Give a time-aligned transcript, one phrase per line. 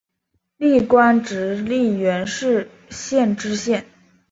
[0.57, 3.85] 历官直隶元氏县知县。